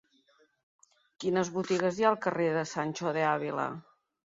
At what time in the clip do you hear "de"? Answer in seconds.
2.57-2.65, 3.21-3.27